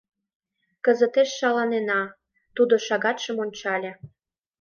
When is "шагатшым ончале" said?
2.85-3.91